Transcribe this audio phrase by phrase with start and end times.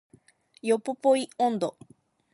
[0.63, 1.77] ヨポポイ音頭